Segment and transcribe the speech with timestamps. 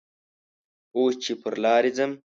[0.95, 2.11] اوس چې پر لارې ځم